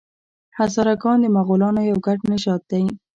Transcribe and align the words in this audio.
هزاره 0.57 0.93
ګان 1.01 1.17
د 1.21 1.25
مغولانو 1.37 1.81
یو 1.89 1.97
ګډ 2.05 2.19
نژاد 2.31 2.61
دی. 2.71 2.83